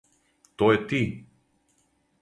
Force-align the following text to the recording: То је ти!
То 0.61 0.71
је 0.73 0.81
ти! 0.93 1.03